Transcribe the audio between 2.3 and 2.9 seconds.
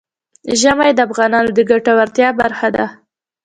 برخه ده.